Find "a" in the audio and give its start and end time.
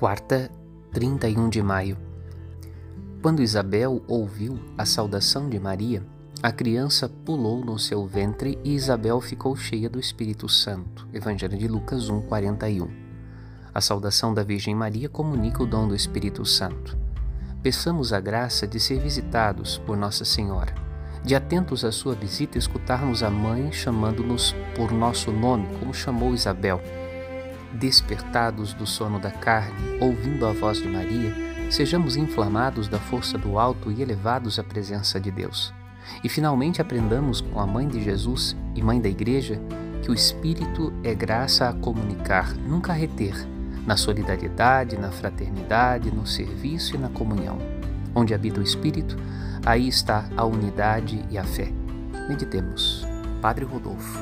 4.78-4.86, 6.42-6.50, 13.74-13.80, 18.10-18.20, 23.22-23.28, 30.46-30.52, 37.60-37.66, 41.68-41.72, 42.92-42.94, 50.36-50.44, 51.38-51.44